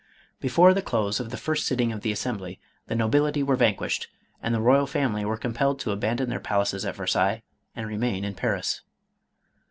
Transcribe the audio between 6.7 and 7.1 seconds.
at